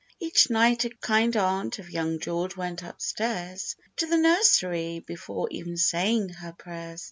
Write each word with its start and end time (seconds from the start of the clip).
Each 0.19 0.49
night 0.49 0.83
a 0.83 0.89
kind 0.89 1.37
Aunt 1.37 1.77
of 1.77 1.91
young 1.91 2.19
George 2.19 2.57
went 2.57 2.83
up 2.83 2.99
stairs 2.99 3.75
To 3.97 4.07
the 4.07 4.17
nursery, 4.17 4.97
before 4.99 5.47
even 5.51 5.77
saying 5.77 6.29
her 6.29 6.53
prayers. 6.53 6.99